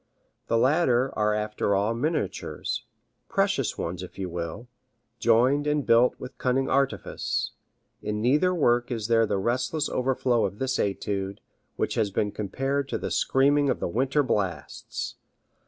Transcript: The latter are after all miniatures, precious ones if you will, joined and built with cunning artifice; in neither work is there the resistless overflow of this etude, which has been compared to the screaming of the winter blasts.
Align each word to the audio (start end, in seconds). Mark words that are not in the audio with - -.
The 0.47 0.57
latter 0.57 1.13
are 1.15 1.35
after 1.35 1.75
all 1.75 1.93
miniatures, 1.93 2.85
precious 3.29 3.77
ones 3.77 4.01
if 4.01 4.17
you 4.17 4.29
will, 4.29 4.67
joined 5.19 5.67
and 5.67 5.85
built 5.85 6.15
with 6.19 6.39
cunning 6.39 6.67
artifice; 6.67 7.51
in 8.01 8.19
neither 8.19 8.51
work 8.51 8.89
is 8.89 9.09
there 9.09 9.27
the 9.27 9.37
resistless 9.37 9.89
overflow 9.89 10.45
of 10.45 10.57
this 10.57 10.79
etude, 10.79 11.39
which 11.75 11.93
has 11.93 12.09
been 12.09 12.31
compared 12.31 12.89
to 12.89 12.97
the 12.97 13.11
screaming 13.11 13.69
of 13.69 13.79
the 13.79 13.87
winter 13.87 14.23
blasts. 14.23 15.17